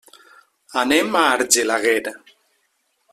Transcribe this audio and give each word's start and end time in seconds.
Anem 0.83 1.17
a 1.19 1.25
Argelaguer. 1.35 2.15